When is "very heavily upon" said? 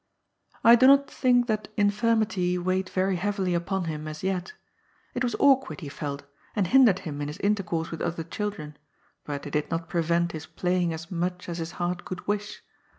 2.89-3.83